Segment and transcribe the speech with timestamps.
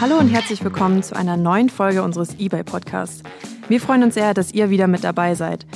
[0.00, 3.24] Hallo und herzlich willkommen zu einer neuen Folge unseres eBay-Podcasts.
[3.68, 5.66] Wir freuen uns sehr, dass ihr wieder mit dabei seid.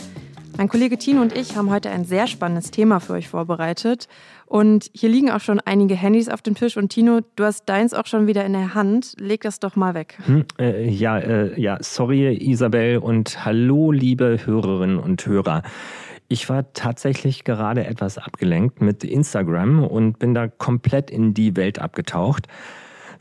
[0.57, 4.07] Mein Kollege Tino und ich haben heute ein sehr spannendes Thema für euch vorbereitet.
[4.47, 6.77] Und hier liegen auch schon einige Handys auf dem Tisch.
[6.77, 9.15] Und Tino, du hast deins auch schon wieder in der Hand.
[9.19, 10.17] Leg das doch mal weg.
[10.25, 15.65] Hm, äh, ja, äh, ja, sorry, Isabel und hallo, liebe Hörerinnen und Hörer.
[16.29, 21.81] Ich war tatsächlich gerade etwas abgelenkt mit Instagram und bin da komplett in die Welt
[21.81, 22.47] abgetaucht.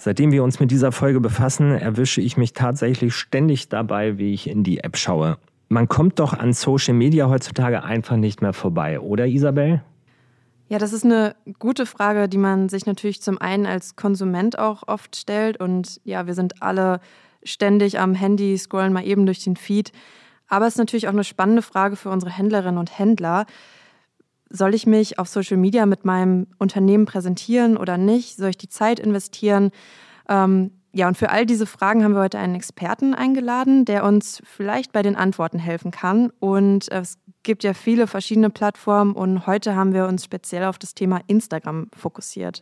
[0.03, 4.49] Seitdem wir uns mit dieser Folge befassen, erwische ich mich tatsächlich ständig dabei, wie ich
[4.49, 5.37] in die App schaue.
[5.69, 9.83] Man kommt doch an Social Media heutzutage einfach nicht mehr vorbei, oder Isabel?
[10.69, 14.87] Ja, das ist eine gute Frage, die man sich natürlich zum einen als Konsument auch
[14.87, 15.59] oft stellt.
[15.59, 16.99] Und ja, wir sind alle
[17.43, 19.91] ständig am Handy, scrollen mal eben durch den Feed.
[20.47, 23.45] Aber es ist natürlich auch eine spannende Frage für unsere Händlerinnen und Händler.
[24.51, 28.35] Soll ich mich auf Social Media mit meinem Unternehmen präsentieren oder nicht?
[28.35, 29.71] Soll ich die Zeit investieren?
[30.27, 34.41] Ähm, ja, und für all diese Fragen haben wir heute einen Experten eingeladen, der uns
[34.45, 36.31] vielleicht bei den Antworten helfen kann.
[36.39, 40.93] Und es gibt ja viele verschiedene Plattformen und heute haben wir uns speziell auf das
[40.93, 42.61] Thema Instagram fokussiert.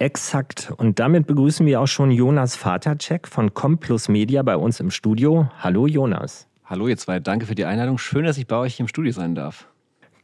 [0.00, 0.72] Exakt.
[0.76, 5.48] Und damit begrüßen wir auch schon Jonas Vatercheck von Complus Media bei uns im Studio.
[5.60, 6.48] Hallo Jonas.
[6.64, 7.98] Hallo ihr zwei, danke für die Einladung.
[7.98, 9.68] Schön, dass ich bei euch im Studio sein darf.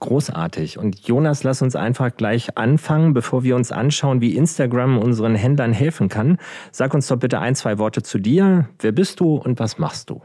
[0.01, 0.79] Großartig.
[0.79, 5.73] Und Jonas, lass uns einfach gleich anfangen, bevor wir uns anschauen, wie Instagram unseren Händlern
[5.73, 6.39] helfen kann.
[6.71, 8.69] Sag uns doch bitte ein, zwei Worte zu dir.
[8.79, 10.23] Wer bist du und was machst du?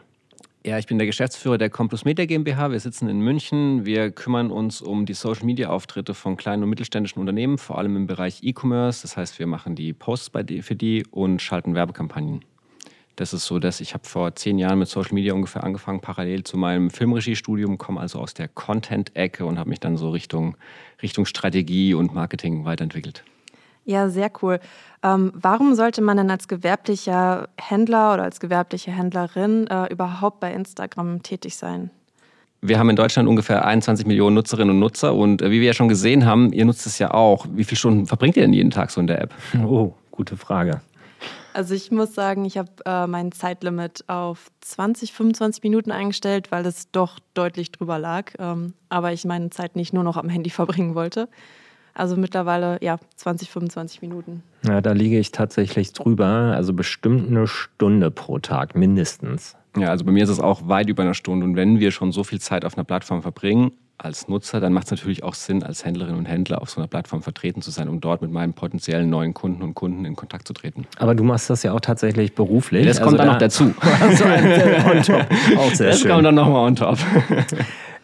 [0.66, 2.72] Ja, ich bin der Geschäftsführer der Complus Media GmbH.
[2.72, 3.86] Wir sitzen in München.
[3.86, 7.98] Wir kümmern uns um die Social Media Auftritte von kleinen und mittelständischen Unternehmen, vor allem
[7.98, 9.02] im Bereich E-Commerce.
[9.02, 12.46] Das heißt, wir machen die Posts für die und schalten Werbekampagnen.
[13.16, 16.44] Das ist so, dass ich habe vor zehn Jahren mit Social Media ungefähr angefangen, parallel
[16.44, 20.56] zu meinem Filmregiestudium, komme also aus der Content-Ecke und habe mich dann so Richtung,
[21.02, 23.24] Richtung Strategie und Marketing weiterentwickelt.
[23.86, 24.60] Ja, sehr cool.
[25.04, 30.54] Ähm, warum sollte man denn als gewerblicher Händler oder als gewerbliche Händlerin äh, überhaupt bei
[30.54, 31.92] Instagram tätig sein?
[32.62, 35.74] Wir haben in Deutschland ungefähr 21 Millionen Nutzerinnen und Nutzer und äh, wie wir ja
[35.74, 37.46] schon gesehen haben, ihr nutzt es ja auch.
[37.52, 39.34] Wie viele Stunden verbringt ihr denn jeden Tag so in der App?
[39.66, 40.82] Oh, gute Frage.
[41.54, 46.66] Also ich muss sagen, ich habe äh, mein Zeitlimit auf 20, 25 Minuten eingestellt, weil
[46.66, 48.32] es doch deutlich drüber lag.
[48.40, 51.30] Ähm, aber ich meine Zeit nicht nur noch am Handy verbringen wollte.
[51.94, 54.42] Also mittlerweile, ja, 20, 25 Minuten.
[54.64, 56.26] Ja, da liege ich tatsächlich drüber.
[56.26, 59.56] Also bestimmt eine Stunde pro Tag, mindestens.
[59.78, 61.46] Ja, also bei mir ist es auch weit über eine Stunde.
[61.46, 64.86] Und wenn wir schon so viel Zeit auf einer Plattform verbringen, als Nutzer, dann macht
[64.86, 67.88] es natürlich auch Sinn, als Händlerin und Händler auf so einer Plattform vertreten zu sein,
[67.88, 70.86] um dort mit meinen potenziellen neuen Kunden und Kunden in Kontakt zu treten.
[70.98, 72.86] Aber du machst das ja auch tatsächlich beruflich.
[72.86, 73.74] Das kommt also dann da noch dazu.
[74.16, 75.26] so ein on top.
[75.58, 76.12] Auch sehr das schön.
[76.12, 76.98] kommt dann nochmal on top.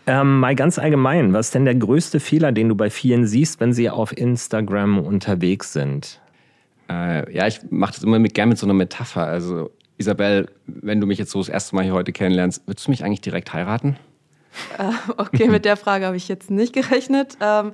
[0.08, 3.60] Ähm, mal ganz allgemein, was ist denn der größte Fehler, den du bei vielen siehst,
[3.60, 6.20] wenn sie auf Instagram unterwegs sind?
[6.90, 9.26] Äh, ja, ich mache das immer mit, gerne mit so einer Metapher.
[9.26, 9.70] Also,
[10.00, 13.04] Isabel, wenn du mich jetzt so das erste Mal hier heute kennenlernst, würdest du mich
[13.04, 13.98] eigentlich direkt heiraten?
[14.78, 17.38] Äh, okay, mit der Frage habe ich jetzt nicht gerechnet.
[17.42, 17.74] Ähm,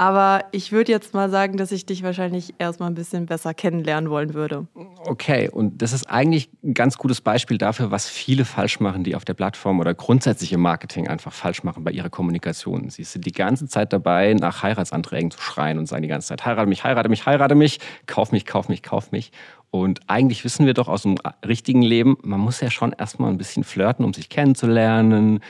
[0.00, 4.08] aber ich würde jetzt mal sagen, dass ich dich wahrscheinlich erstmal ein bisschen besser kennenlernen
[4.08, 4.66] wollen würde.
[5.04, 9.14] Okay, und das ist eigentlich ein ganz gutes Beispiel dafür, was viele falsch machen, die
[9.14, 12.88] auf der Plattform oder grundsätzlich im Marketing einfach falsch machen bei ihrer Kommunikation.
[12.88, 16.46] Sie sind die ganze Zeit dabei, nach Heiratsanträgen zu schreien und sagen die ganze Zeit,
[16.46, 19.32] heirate mich, heirate mich, heirate mich, kauf mich, kauf mich, kauf mich.
[19.70, 21.16] Und eigentlich wissen wir doch aus dem
[21.46, 25.40] richtigen Leben, man muss ja schon erstmal ein bisschen flirten, um sich kennenzulernen,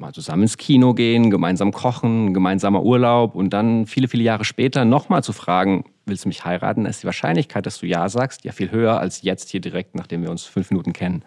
[0.00, 4.84] mal zusammen ins Kino gehen, gemeinsam kochen, gemeinsamer Urlaub und dann viele, viele Jahre später
[4.84, 8.52] nochmal zu fragen, willst du mich heiraten, ist die Wahrscheinlichkeit, dass du Ja sagst, ja
[8.52, 11.22] viel höher als jetzt hier direkt, nachdem wir uns fünf Minuten kennen.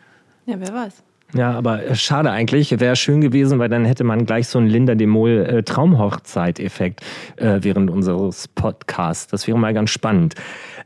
[0.46, 1.04] Ja, wer weiß.
[1.36, 2.80] Ja, aber äh, schade eigentlich.
[2.80, 7.02] Wäre schön gewesen, weil dann hätte man gleich so einen Linda de Mol äh, Traumhochzeit-Effekt
[7.38, 9.28] äh, während unseres Podcasts.
[9.28, 10.36] Das wäre mal ganz spannend.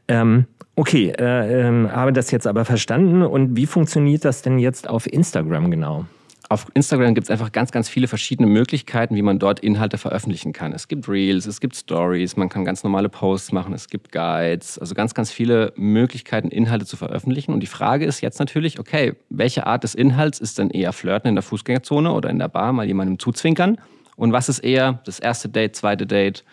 [0.08, 0.46] Ähm,
[0.76, 3.24] okay, äh, ähm, habe das jetzt aber verstanden.
[3.24, 6.06] Und wie funktioniert das denn jetzt auf Instagram genau?
[6.50, 10.54] Auf Instagram gibt es einfach ganz, ganz viele verschiedene Möglichkeiten, wie man dort Inhalte veröffentlichen
[10.54, 10.72] kann.
[10.72, 14.80] Es gibt Reels, es gibt Stories, man kann ganz normale Posts machen, es gibt Guides,
[14.80, 17.54] also ganz, ganz viele Möglichkeiten, Inhalte zu veröffentlichen.
[17.54, 21.28] Und die Frage ist jetzt natürlich, okay, welche Art des Inhalts ist denn eher Flirten
[21.28, 23.78] in der Fußgängerzone oder in der Bar, mal jemandem zuzwinkern?
[24.16, 26.46] Und was ist eher das erste Date, zweite Date,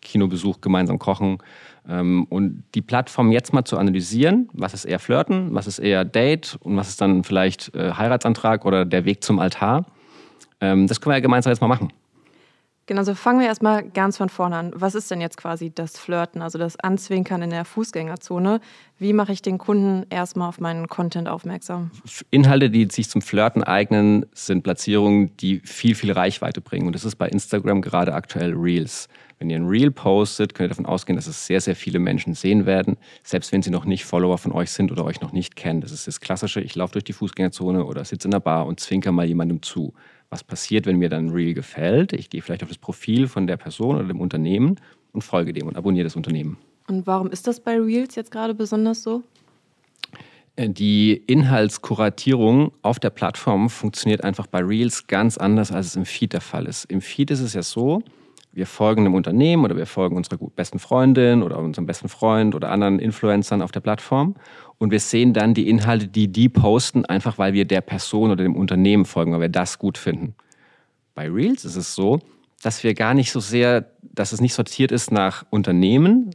[0.00, 1.38] Kinobesuch, gemeinsam kochen?
[1.88, 6.04] Ähm, und die Plattform jetzt mal zu analysieren, was ist eher Flirten, was ist eher
[6.04, 9.84] Date und was ist dann vielleicht äh, Heiratsantrag oder der Weg zum Altar,
[10.60, 11.92] ähm, das können wir ja gemeinsam jetzt mal machen.
[12.86, 14.72] Genau, also fangen wir erstmal ganz von vorne an.
[14.74, 18.60] Was ist denn jetzt quasi das Flirten, also das Anzwinkern in der Fußgängerzone?
[18.98, 21.90] Wie mache ich den Kunden erstmal auf meinen Content aufmerksam?
[22.30, 26.86] Inhalte, die sich zum Flirten eignen, sind Platzierungen, die viel, viel Reichweite bringen.
[26.86, 29.08] Und das ist bei Instagram gerade aktuell Reels.
[29.38, 32.34] Wenn ihr ein Reel postet, könnt ihr davon ausgehen, dass es sehr, sehr viele Menschen
[32.34, 35.56] sehen werden, selbst wenn sie noch nicht Follower von euch sind oder euch noch nicht
[35.56, 35.80] kennen.
[35.80, 38.78] Das ist das Klassische, ich laufe durch die Fußgängerzone oder sitze in der Bar und
[38.78, 39.94] zwinker mal jemandem zu
[40.34, 42.12] was passiert, wenn mir dann Reel gefällt.
[42.12, 44.80] Ich gehe vielleicht auf das Profil von der Person oder dem Unternehmen
[45.12, 46.58] und folge dem und abonniere das Unternehmen.
[46.88, 49.22] Und warum ist das bei Reels jetzt gerade besonders so?
[50.56, 56.04] Äh, die Inhaltskuratierung auf der Plattform funktioniert einfach bei Reels ganz anders, als es im
[56.04, 56.84] Feed der Fall ist.
[56.86, 58.02] Im Feed ist es ja so,
[58.52, 62.70] wir folgen einem Unternehmen oder wir folgen unserer besten Freundin oder unserem besten Freund oder
[62.70, 64.34] anderen Influencern auf der Plattform
[64.84, 68.44] und wir sehen dann die Inhalte, die die posten, einfach weil wir der Person oder
[68.44, 70.34] dem Unternehmen folgen, weil wir das gut finden.
[71.14, 72.20] Bei Reels ist es so,
[72.62, 76.32] dass wir gar nicht so sehr, dass es nicht sortiert ist nach Unternehmen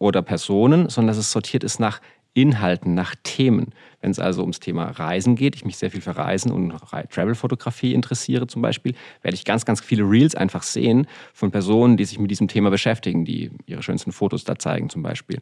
[0.00, 2.00] oder Personen, sondern dass es sortiert ist nach
[2.34, 3.72] Inhalten, nach Themen.
[4.00, 6.74] Wenn es also ums Thema Reisen geht, ich mich sehr viel für Reisen und
[7.10, 12.04] Travel-Fotografie interessiere zum Beispiel, werde ich ganz, ganz viele Reels einfach sehen von Personen, die
[12.04, 15.40] sich mit diesem Thema beschäftigen, die ihre schönsten Fotos da zeigen zum Beispiel.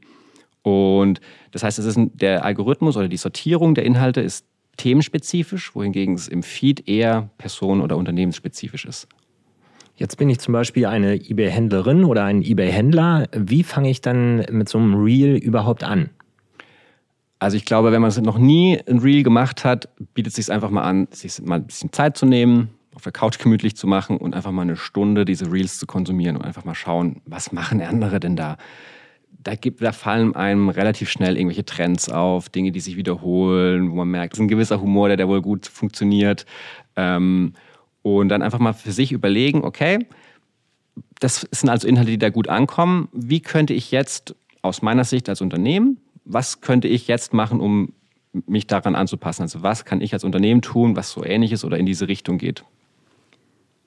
[0.62, 1.20] Und
[1.52, 4.46] das heißt, es ist ein, der Algorithmus oder die Sortierung der Inhalte ist
[4.76, 9.08] themenspezifisch, wohingegen es im Feed eher personen- oder unternehmensspezifisch ist.
[9.96, 13.28] Jetzt bin ich zum Beispiel eine eBay-Händlerin oder ein eBay-Händler.
[13.36, 16.08] Wie fange ich dann mit so einem Reel überhaupt an?
[17.38, 20.52] Also ich glaube, wenn man es noch nie ein Reel gemacht hat, bietet es sich
[20.52, 23.86] einfach mal an, sich mal ein bisschen Zeit zu nehmen, auf der Couch gemütlich zu
[23.86, 27.52] machen und einfach mal eine Stunde diese Reels zu konsumieren und einfach mal schauen, was
[27.52, 28.56] machen andere denn da?
[29.42, 33.96] Da, gibt, da fallen einem relativ schnell irgendwelche Trends auf, Dinge, die sich wiederholen, wo
[33.96, 36.46] man merkt, es ist ein gewisser Humor, der, der wohl gut funktioniert.
[36.96, 37.54] Ähm,
[38.02, 40.06] und dann einfach mal für sich überlegen, okay,
[41.20, 43.08] das sind also Inhalte, die da gut ankommen.
[43.12, 47.92] Wie könnte ich jetzt aus meiner Sicht als Unternehmen, was könnte ich jetzt machen, um
[48.46, 49.42] mich daran anzupassen?
[49.42, 52.38] Also was kann ich als Unternehmen tun, was so ähnlich ist oder in diese Richtung
[52.38, 52.64] geht?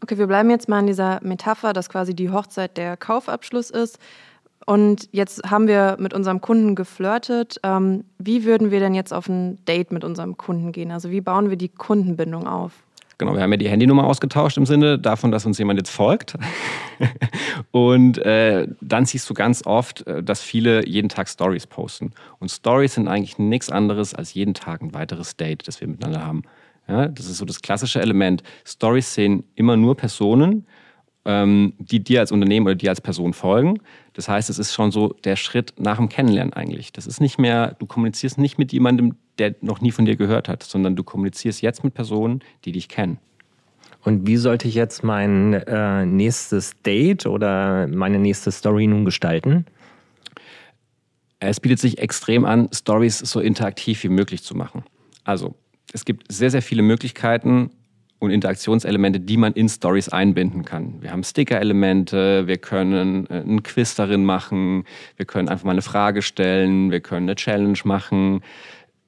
[0.01, 3.99] Okay, wir bleiben jetzt mal in dieser Metapher, dass quasi die Hochzeit der Kaufabschluss ist.
[4.65, 7.59] Und jetzt haben wir mit unserem Kunden geflirtet.
[7.63, 10.91] Ähm, wie würden wir denn jetzt auf ein Date mit unserem Kunden gehen?
[10.91, 12.83] Also wie bauen wir die Kundenbindung auf?
[13.17, 16.35] Genau, wir haben ja die Handynummer ausgetauscht im Sinne davon, dass uns jemand jetzt folgt.
[17.71, 22.11] und äh, dann siehst du ganz oft, äh, dass viele jeden Tag Stories posten.
[22.39, 26.25] Und Stories sind eigentlich nichts anderes als jeden Tag ein weiteres Date, das wir miteinander
[26.25, 26.41] haben.
[26.87, 28.43] Ja, das ist so das klassische Element.
[28.65, 30.65] Stories sehen immer nur Personen,
[31.25, 33.79] die dir als Unternehmen oder dir als Person folgen.
[34.11, 36.91] Das heißt, es ist schon so der Schritt nach dem Kennenlernen eigentlich.
[36.91, 40.49] Das ist nicht mehr, du kommunizierst nicht mit jemandem, der noch nie von dir gehört
[40.49, 43.19] hat, sondern du kommunizierst jetzt mit Personen, die dich kennen.
[44.03, 49.65] Und wie sollte ich jetzt mein äh, nächstes Date oder meine nächste Story nun gestalten?
[51.39, 54.83] Es bietet sich extrem an, Stories so interaktiv wie möglich zu machen.
[55.23, 55.55] Also,
[55.93, 57.69] es gibt sehr, sehr viele Möglichkeiten,
[58.23, 61.01] und Interaktionselemente, die man in Stories einbinden kann.
[61.01, 64.85] Wir haben Sticker-Elemente, wir können äh, einen Quiz darin machen,
[65.17, 68.41] wir können einfach mal eine Frage stellen, wir können eine Challenge machen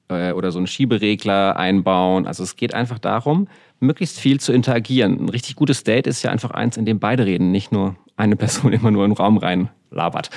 [0.08, 2.26] äh, oder so einen Schieberegler einbauen.
[2.26, 3.48] Also es geht einfach darum,
[3.80, 5.18] möglichst viel zu interagieren.
[5.18, 8.36] Ein richtig gutes Date ist ja einfach eins, in dem beide reden, nicht nur eine
[8.36, 10.28] Person immer nur in den Raum rein labert.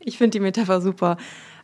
[0.00, 1.18] ich finde die Metapher super.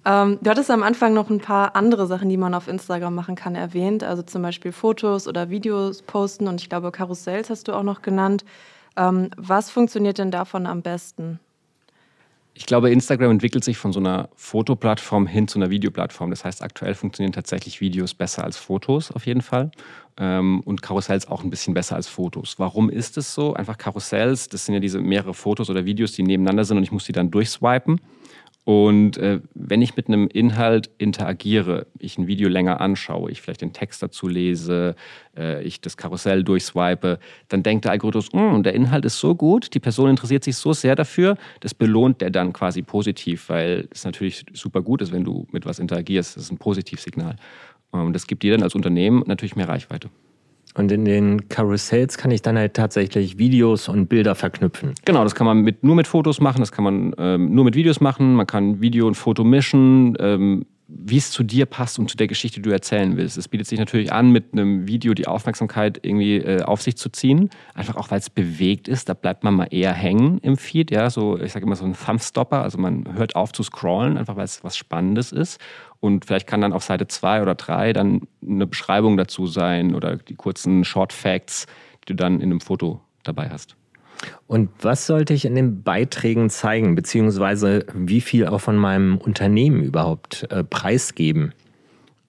[0.05, 3.37] Ähm, du hattest am Anfang noch ein paar andere Sachen, die man auf Instagram machen
[3.37, 4.03] kann, erwähnt.
[4.03, 8.03] Also zum Beispiel Fotos oder Videos posten und ich glaube Karussells hast du auch noch
[8.03, 8.45] genannt.
[8.97, 11.39] Ähm, was funktioniert denn davon am besten?
[12.55, 16.29] Ich glaube, Instagram entwickelt sich von so einer Fotoplattform hin zu einer Videoplattform.
[16.29, 19.71] Das heißt, aktuell funktionieren tatsächlich Videos besser als Fotos auf jeden Fall.
[20.19, 22.59] Ähm, und Karussells auch ein bisschen besser als Fotos.
[22.59, 23.55] Warum ist es so?
[23.55, 26.93] Einfach Karussells, das sind ja diese mehrere Fotos oder Videos, die nebeneinander sind und ich
[26.93, 28.01] muss die dann durchswipen.
[28.65, 33.63] Und äh, wenn ich mit einem Inhalt interagiere, ich ein Video länger anschaue, ich vielleicht
[33.63, 34.95] den Text dazu lese,
[35.37, 39.75] äh, ich das Karussell durchswipe, dann denkt der Algorithmus, hm, der Inhalt ist so gut,
[39.75, 44.05] die Person interessiert sich so sehr dafür, das belohnt der dann quasi positiv, weil es
[44.05, 46.37] natürlich super gut ist, wenn du mit was interagierst.
[46.37, 47.35] Das ist ein Positivsignal.
[47.91, 50.09] Und das gibt dir dann als Unternehmen natürlich mehr Reichweite.
[50.75, 54.95] Und in den Karussells kann ich dann halt tatsächlich Videos und Bilder verknüpfen.
[55.05, 57.75] Genau, das kann man mit, nur mit Fotos machen, das kann man ähm, nur mit
[57.75, 60.17] Videos machen, man kann Video und Foto mischen.
[60.19, 60.65] Ähm,
[60.95, 63.39] wie es zu dir passt und zu der Geschichte, die du erzählen willst.
[63.39, 67.09] Es bietet sich natürlich an, mit einem Video die Aufmerksamkeit irgendwie äh, auf sich zu
[67.09, 67.51] ziehen.
[67.75, 69.09] Einfach auch, weil es bewegt ist.
[69.09, 70.91] Da bleibt man mal eher hängen im Feed.
[70.91, 72.63] Ja, so, ich sage immer so ein Thumbstopper.
[72.63, 75.61] Also man hört auf zu scrollen, einfach weil es was Spannendes ist.
[76.01, 80.17] Und vielleicht kann dann auf Seite zwei oder drei dann eine Beschreibung dazu sein oder
[80.17, 81.67] die kurzen Short Facts,
[82.03, 83.77] die du dann in einem Foto dabei hast.
[84.47, 89.83] Und was sollte ich in den Beiträgen zeigen, beziehungsweise wie viel auch von meinem Unternehmen
[89.83, 91.53] überhaupt äh, preisgeben?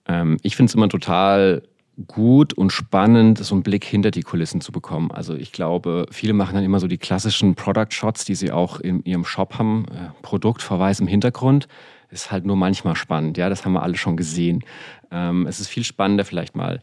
[0.06, 1.62] Ähm, ich finde es immer total
[2.06, 5.10] gut und spannend, so einen Blick hinter die Kulissen zu bekommen.
[5.12, 8.80] Also ich glaube, viele machen dann immer so die klassischen Product Shots, die sie auch
[8.80, 11.68] in ihrem Shop haben, äh, Produktverweis im Hintergrund.
[12.10, 14.64] Ist halt nur manchmal spannend, ja, das haben wir alle schon gesehen.
[15.10, 16.80] Ähm, es ist viel spannender, vielleicht mal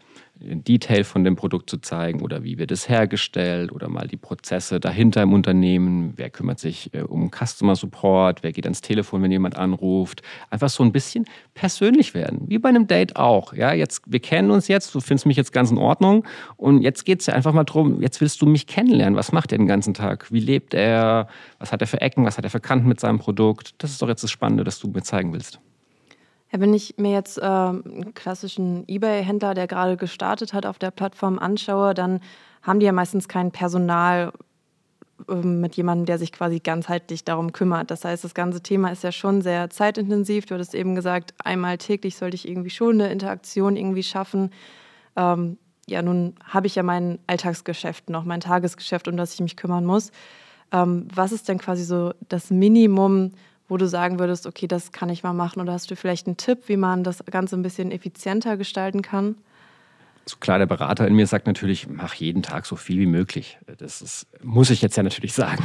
[0.49, 4.17] ein Detail von dem Produkt zu zeigen oder wie wird es hergestellt oder mal die
[4.17, 6.13] Prozesse dahinter im Unternehmen.
[6.15, 8.43] Wer kümmert sich äh, um Customer Support?
[8.43, 10.21] Wer geht ans Telefon, wenn jemand anruft?
[10.49, 13.53] Einfach so ein bisschen persönlich werden, wie bei einem Date auch.
[13.53, 16.25] Ja, jetzt, wir kennen uns jetzt, du findest mich jetzt ganz in Ordnung
[16.57, 19.15] und jetzt geht es ja einfach mal darum, jetzt willst du mich kennenlernen.
[19.15, 20.31] Was macht er den ganzen Tag?
[20.31, 21.27] Wie lebt er?
[21.59, 22.25] Was hat er für Ecken?
[22.25, 23.75] Was hat er für Kanten mit seinem Produkt?
[23.77, 25.59] Das ist doch jetzt das Spannende, das du mir zeigen willst.
[26.51, 30.91] Ja, wenn ich mir jetzt äh, einen klassischen eBay-Händler, der gerade gestartet hat, auf der
[30.91, 32.19] Plattform anschaue, dann
[32.61, 34.33] haben die ja meistens kein Personal
[35.29, 37.89] äh, mit jemandem, der sich quasi ganzheitlich darum kümmert.
[37.89, 40.45] Das heißt, das ganze Thema ist ja schon sehr zeitintensiv.
[40.45, 44.51] Du hattest eben gesagt, einmal täglich sollte ich irgendwie schon eine Interaktion irgendwie schaffen.
[45.15, 49.55] Ähm, ja, nun habe ich ja mein Alltagsgeschäft noch, mein Tagesgeschäft, um das ich mich
[49.55, 50.11] kümmern muss.
[50.71, 53.31] Ähm, was ist denn quasi so das Minimum,
[53.71, 55.61] wo du sagen würdest, okay, das kann ich mal machen?
[55.61, 59.35] Oder hast du vielleicht einen Tipp, wie man das Ganze ein bisschen effizienter gestalten kann?
[60.25, 63.59] So klar, der Berater in mir sagt natürlich, mach jeden Tag so viel wie möglich.
[63.77, 65.63] Das ist, muss ich jetzt ja natürlich sagen.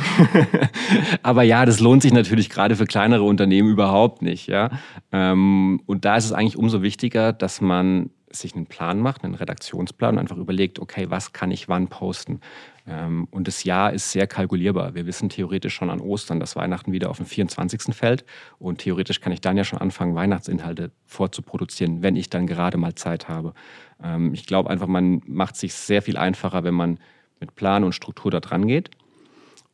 [1.24, 4.46] Aber ja, das lohnt sich natürlich gerade für kleinere Unternehmen überhaupt nicht.
[4.46, 4.70] Ja?
[5.10, 9.34] Ähm, und da ist es eigentlich umso wichtiger, dass man sich einen Plan macht, einen
[9.34, 12.40] Redaktionsplan und einfach überlegt, okay, was kann ich wann posten?
[12.86, 14.94] Ähm, und das Jahr ist sehr kalkulierbar.
[14.94, 17.94] Wir wissen theoretisch schon an Ostern, dass Weihnachten wieder auf den 24.
[17.94, 18.24] fällt.
[18.58, 22.94] Und theoretisch kann ich dann ja schon anfangen, Weihnachtsinhalte vorzuproduzieren, wenn ich dann gerade mal
[22.94, 23.54] Zeit habe.
[24.02, 26.98] Ähm, ich glaube einfach, man macht sich sehr viel einfacher, wenn man
[27.40, 28.90] mit Plan und Struktur da dran geht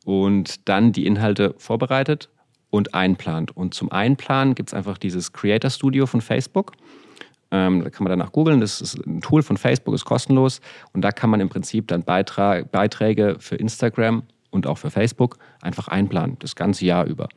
[0.05, 2.29] und dann die Inhalte vorbereitet
[2.69, 3.55] und einplant.
[3.55, 6.73] Und zum Einplanen gibt es einfach dieses Creator Studio von Facebook.
[7.53, 8.59] Ähm, da kann man danach googeln.
[8.59, 10.59] Das ist ein Tool von Facebook, ist kostenlos.
[10.91, 15.37] Und da kann man im Prinzip dann Beitrag, Beiträge für Instagram und auch für Facebook
[15.61, 17.29] einfach einplanen, das ganze Jahr über.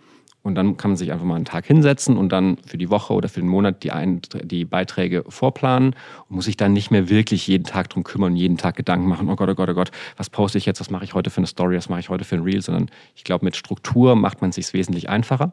[0.43, 3.13] Und dann kann man sich einfach mal einen Tag hinsetzen und dann für die Woche
[3.13, 5.97] oder für den Monat die, Ein die Beiträge vorplanen
[6.29, 9.29] und muss sich dann nicht mehr wirklich jeden Tag drum kümmern, jeden Tag Gedanken machen,
[9.29, 11.39] oh Gott, oh Gott, oh Gott, was poste ich jetzt, was mache ich heute für
[11.39, 14.41] eine Story, was mache ich heute für ein Reel, sondern ich glaube, mit Struktur macht
[14.41, 15.53] man es sich wesentlich einfacher.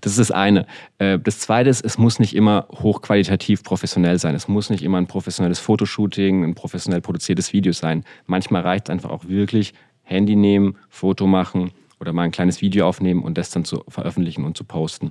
[0.00, 0.66] Das ist das eine.
[0.98, 4.34] Äh, das zweite ist, es muss nicht immer hochqualitativ professionell sein.
[4.34, 8.04] Es muss nicht immer ein professionelles Fotoshooting, ein professionell produziertes Video sein.
[8.26, 12.86] Manchmal reicht es einfach auch wirklich, Handy nehmen, Foto machen oder mal ein kleines Video
[12.86, 15.10] aufnehmen und das dann zu veröffentlichen und zu posten.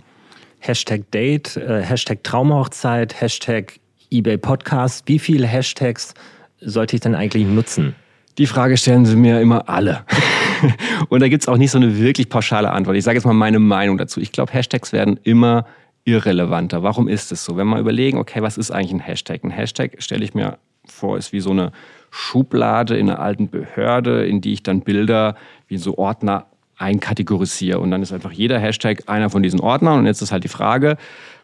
[0.59, 3.79] Hashtag Date, äh, Hashtag Traumhochzeit, Hashtag
[4.09, 5.03] eBay Podcast.
[5.07, 6.13] Wie viele Hashtags
[6.61, 7.95] sollte ich denn eigentlich nutzen?
[8.37, 10.05] Die Frage stellen sie mir immer alle.
[11.09, 12.97] Und da gibt es auch nicht so eine wirklich pauschale Antwort.
[12.97, 14.19] Ich sage jetzt mal meine Meinung dazu.
[14.19, 15.65] Ich glaube, Hashtags werden immer
[16.05, 16.83] irrelevanter.
[16.83, 17.57] Warum ist es so?
[17.57, 19.43] Wenn wir überlegen, okay, was ist eigentlich ein Hashtag?
[19.43, 21.71] Ein Hashtag stelle ich mir vor, ist wie so eine
[22.11, 25.35] Schublade in einer alten Behörde, in die ich dann Bilder
[25.67, 26.45] wie so Ordner
[26.77, 27.79] einkategorisiere.
[27.79, 29.99] Und dann ist einfach jeder Hashtag einer von diesen Ordnern.
[29.99, 30.97] Und jetzt ist halt die Frage,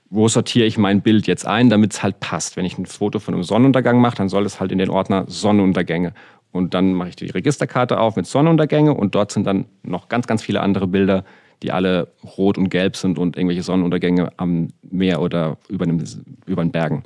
[0.10, 2.56] wo sortiere ich mein Bild jetzt ein, damit es halt passt.
[2.56, 5.26] Wenn ich ein Foto von einem Sonnenuntergang mache, dann soll es halt in den Ordner
[5.28, 6.14] Sonnenuntergänge.
[6.54, 10.28] Und dann mache ich die Registerkarte auf mit Sonnenuntergänge und dort sind dann noch ganz,
[10.28, 11.26] ganz viele andere Bilder,
[11.64, 16.02] die alle rot und gelb sind und irgendwelche Sonnenuntergänge am Meer oder über, einem,
[16.46, 17.04] über den Bergen.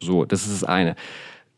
[0.00, 0.94] So, das ist das eine.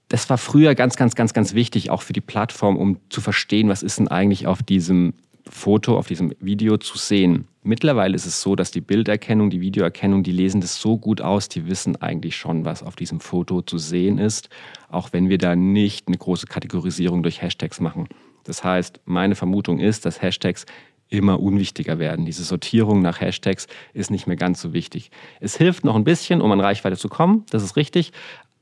[0.09, 3.69] Das war früher ganz, ganz, ganz, ganz wichtig, auch für die Plattform, um zu verstehen,
[3.69, 5.15] was ist denn eigentlich auf diesem
[5.51, 7.49] Foto, auf diesem Video zu sehen.
[7.69, 11.51] Mittlerweile ist es so, dass die Bilderkennung, die Videoerkennung, die lesen das so gut aus,
[11.51, 14.49] die wissen eigentlich schon, was auf diesem Foto zu sehen ist,
[14.89, 18.09] auch wenn wir da nicht eine große Kategorisierung durch Hashtags machen.
[18.45, 20.65] Das heißt, meine Vermutung ist, dass Hashtags
[21.11, 22.25] immer unwichtiger werden.
[22.25, 25.11] Diese Sortierung nach Hashtags ist nicht mehr ganz so wichtig.
[25.39, 28.13] Es hilft noch ein bisschen, um an Reichweite zu kommen, das ist richtig,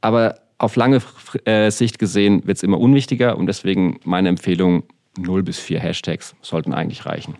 [0.00, 1.00] aber auf lange
[1.44, 4.82] äh, Sicht gesehen wird es immer unwichtiger und deswegen meine Empfehlung,
[5.16, 7.36] 0 bis 4 Hashtags sollten eigentlich reichen.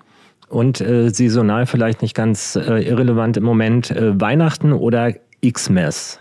[0.48, 5.12] Und äh, saisonal vielleicht nicht ganz äh, irrelevant im Moment, äh, Weihnachten oder
[5.44, 6.20] Xmas?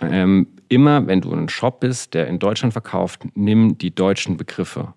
[0.00, 4.94] Ähm, immer, wenn du ein Shop bist, der in Deutschland verkauft, nimm die deutschen Begriffe.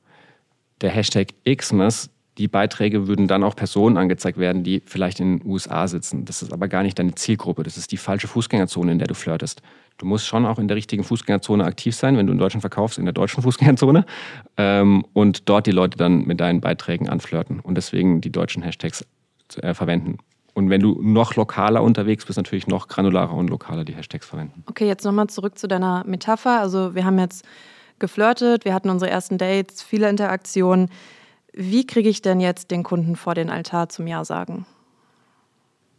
[0.82, 5.48] Der Hashtag Xmas die Beiträge würden dann auch Personen angezeigt werden, die vielleicht in den
[5.48, 6.26] USA sitzen.
[6.26, 7.64] Das ist aber gar nicht deine Zielgruppe.
[7.64, 9.62] Das ist die falsche Fußgängerzone, in der du flirtest.
[9.98, 12.98] Du musst schon auch in der richtigen Fußgängerzone aktiv sein, wenn du in Deutschland verkaufst,
[12.98, 14.06] in der deutschen Fußgängerzone.
[14.58, 19.06] Ähm, und dort die Leute dann mit deinen Beiträgen anflirten und deswegen die deutschen Hashtags
[19.62, 20.18] äh, verwenden.
[20.54, 24.64] Und wenn du noch lokaler unterwegs bist, natürlich noch granularer und lokaler die Hashtags verwenden.
[24.68, 26.60] Okay, jetzt nochmal zurück zu deiner Metapher.
[26.60, 27.44] Also wir haben jetzt
[28.00, 30.90] geflirtet, wir hatten unsere ersten Dates, viele Interaktionen
[31.54, 34.66] Wie kriege ich denn jetzt den Kunden vor den Altar zum Ja sagen?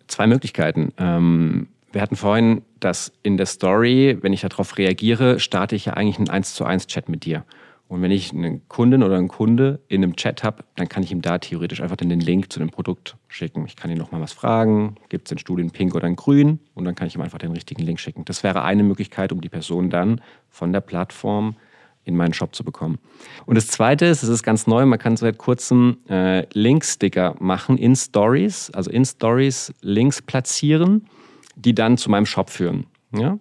[0.09, 0.93] Zwei Möglichkeiten.
[0.99, 5.95] Ähm, wir hatten vorhin, dass in der Story, wenn ich darauf reagiere, starte ich ja
[5.95, 7.45] eigentlich einen 1 zu 1 Chat mit dir.
[7.87, 11.13] Und wenn ich einen Kunden oder einen Kunde in einem Chat habe, dann kann ich
[11.13, 13.65] ihm da theoretisch einfach den Link zu dem Produkt schicken.
[13.67, 16.59] Ich kann ihn nochmal was fragen, gibt es in pink oder in grün?
[16.75, 18.25] Und dann kann ich ihm einfach den richtigen Link schicken.
[18.25, 21.57] Das wäre eine Möglichkeit, um die Person dann von der Plattform
[22.05, 22.99] in meinen Shop zu bekommen.
[23.47, 27.79] Und das Zweite ist, es ist ganz neu, man kann seit kurzem äh, Linksticker machen
[27.79, 31.07] in Stories, also in Stories Links platzieren,
[31.56, 32.87] die dann zu meinem Shop führen.
[33.16, 33.38] Ja?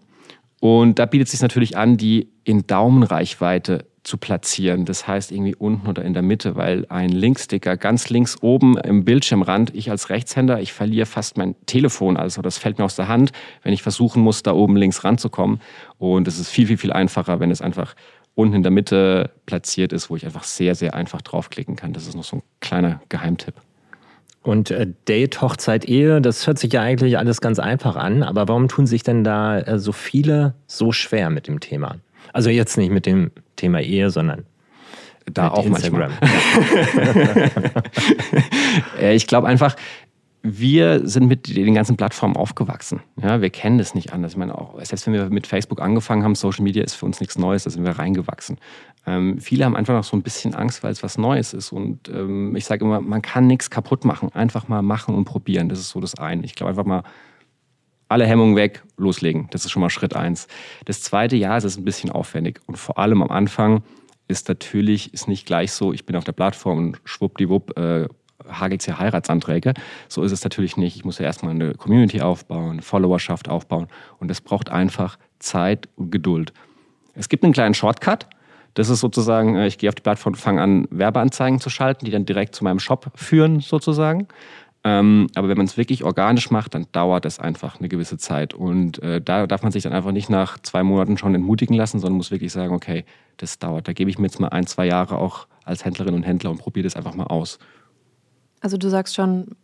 [0.60, 4.86] Und da bietet es sich natürlich an, die in Daumenreichweite zu platzieren.
[4.86, 9.06] Das heißt irgendwie unten oder in der Mitte, weil ein Linksticker ganz links oben im
[9.06, 13.08] Bildschirmrand, ich als Rechtshänder, ich verliere fast mein Telefon, also das fällt mir aus der
[13.08, 15.62] Hand, wenn ich versuchen muss, da oben links ranzukommen.
[15.98, 17.96] Und es ist viel, viel, viel einfacher, wenn es einfach
[18.36, 21.94] unten in der Mitte platziert ist, wo ich einfach sehr, sehr einfach draufklicken kann.
[21.94, 23.56] Das ist noch so ein kleiner Geheimtipp.
[24.44, 28.48] Und äh, Date, Hochzeit, Ehe, das hört sich ja eigentlich alles ganz einfach an, aber
[28.50, 31.96] warum tun sich denn da äh, so viele so schwer mit dem Thema?
[32.34, 34.46] Also jetzt nicht mit dem Thema Ehe, sondern
[35.32, 36.12] da auch Instagram.
[36.20, 37.52] manchmal.
[39.14, 39.78] ich glaube einfach,
[40.42, 43.00] wir sind mit den ganzen Plattformen aufgewachsen.
[43.22, 44.34] Ja, wir kennen das nicht anders.
[44.34, 47.22] Ich meine, auch selbst wenn wir mit Facebook angefangen haben, Social Media ist für uns
[47.22, 48.58] nichts Neues, da sind wir reingewachsen.
[49.06, 51.72] Ähm, viele haben einfach noch so ein bisschen Angst, weil es was Neues ist.
[51.72, 54.30] Und ähm, ich sage immer, man kann nichts kaputt machen.
[54.34, 55.70] Einfach mal machen und probieren.
[55.70, 56.46] Das ist so das eine.
[56.46, 57.04] Ich glaube einfach mal
[58.08, 59.48] alle Hemmungen weg, loslegen.
[59.52, 60.48] Das ist schon mal Schritt eins.
[60.86, 62.62] Das zweite ist es ein bisschen aufwendig.
[62.68, 63.84] Und vor allem am Anfang
[64.28, 68.08] ist natürlich, ist nicht gleich so, ich bin auf der Plattform und schwuppdiwupp, äh,
[68.50, 69.74] hagelt ja Heiratsanträge.
[70.08, 70.96] So ist es natürlich nicht.
[70.96, 73.88] Ich muss ja erstmal eine Community aufbauen, eine Followerschaft aufbauen
[74.20, 76.54] und das braucht einfach Zeit und Geduld.
[77.16, 78.28] Es gibt einen kleinen Shortcut.
[78.74, 82.06] Das ist sozusagen, äh, ich gehe auf die Plattform und fange an, Werbeanzeigen zu schalten,
[82.06, 84.28] die dann direkt zu meinem Shop führen, sozusagen.
[84.86, 88.54] Ähm, aber wenn man es wirklich organisch macht, dann dauert es einfach eine gewisse Zeit.
[88.54, 92.00] Und äh, da darf man sich dann einfach nicht nach zwei Monaten schon entmutigen lassen,
[92.00, 93.06] sondern muss wirklich sagen, okay,
[93.38, 93.88] das dauert.
[93.88, 96.58] Da gebe ich mir jetzt mal ein, zwei Jahre auch als Händlerin und Händler und
[96.58, 97.60] probiere das einfach mal aus.
[98.60, 99.56] Also du sagst schon,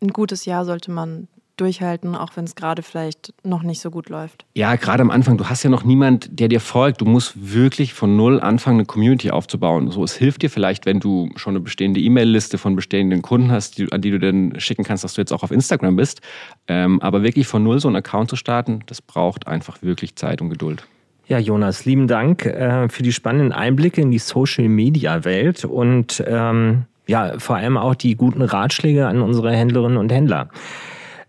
[0.00, 1.28] ein gutes Jahr sollte man
[1.62, 4.44] durchhalten, auch wenn es gerade vielleicht noch nicht so gut läuft.
[4.54, 7.00] Ja, gerade am Anfang, du hast ja noch niemand, der dir folgt.
[7.00, 9.90] Du musst wirklich von null anfangen, eine Community aufzubauen.
[9.90, 13.78] So, es hilft dir vielleicht, wenn du schon eine bestehende E-Mail-Liste von bestehenden Kunden hast,
[13.78, 16.20] die, an die du dann schicken kannst, dass du jetzt auch auf Instagram bist.
[16.66, 20.42] Ähm, aber wirklich von null so einen Account zu starten, das braucht einfach wirklich Zeit
[20.42, 20.84] und Geduld.
[21.28, 27.38] Ja, Jonas, lieben Dank äh, für die spannenden Einblicke in die Social-Media-Welt und ähm ja,
[27.38, 30.48] vor allem auch die guten Ratschläge an unsere Händlerinnen und Händler.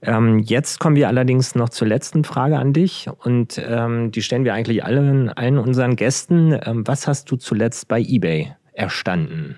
[0.06, 4.44] Ähm, jetzt kommen wir allerdings noch zur letzten Frage an dich und ähm, die stellen
[4.44, 6.58] wir eigentlich allen, allen unseren Gästen.
[6.66, 9.58] Ähm, was hast du zuletzt bei eBay erstanden?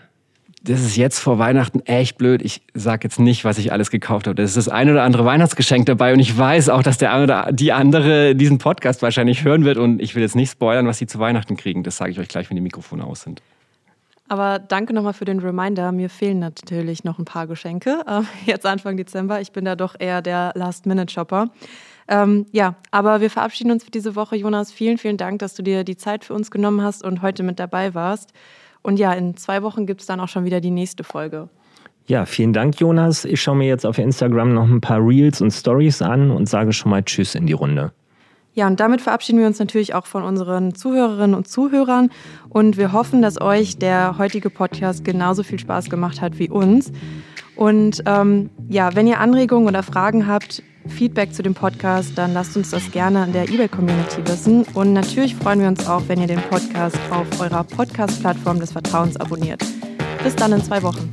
[0.61, 2.41] Das ist jetzt vor Weihnachten echt blöd.
[2.43, 4.35] Ich sage jetzt nicht, was ich alles gekauft habe.
[4.35, 7.23] Das ist das ein oder andere Weihnachtsgeschenk dabei und ich weiß auch, dass der eine
[7.23, 10.97] oder die andere diesen Podcast wahrscheinlich hören wird und ich will jetzt nicht spoilern, was
[10.97, 11.83] sie zu Weihnachten kriegen.
[11.83, 13.41] Das sage ich euch gleich, wenn die Mikrofone aus sind.
[14.27, 15.91] Aber danke nochmal für den Reminder.
[15.91, 18.01] Mir fehlen natürlich noch ein paar Geschenke.
[18.07, 19.39] Äh, jetzt Anfang Dezember.
[19.41, 21.49] Ich bin da doch eher der Last-Minute-Shopper.
[22.07, 24.35] Ähm, ja, aber wir verabschieden uns für diese Woche.
[24.35, 27.43] Jonas, vielen, vielen Dank, dass du dir die Zeit für uns genommen hast und heute
[27.43, 28.31] mit dabei warst.
[28.81, 31.49] Und ja, in zwei Wochen gibt es dann auch schon wieder die nächste Folge.
[32.07, 33.25] Ja, vielen Dank, Jonas.
[33.25, 36.71] Ich schaue mir jetzt auf Instagram noch ein paar Reels und Stories an und sage
[36.71, 37.93] schon mal Tschüss in die Runde.
[38.55, 42.09] Ja, und damit verabschieden wir uns natürlich auch von unseren Zuhörerinnen und Zuhörern.
[42.47, 46.91] Und wir hoffen, dass euch der heutige Podcast genauso viel Spaß gemacht hat wie uns.
[47.57, 52.55] Und ähm, ja, wenn ihr Anregungen oder Fragen habt, Feedback zu dem Podcast, dann lasst
[52.55, 54.63] uns das gerne in der eBay-Community wissen.
[54.73, 59.17] Und natürlich freuen wir uns auch, wenn ihr den Podcast auf eurer Podcast-Plattform des Vertrauens
[59.17, 59.61] abonniert.
[60.23, 61.11] Bis dann in zwei Wochen.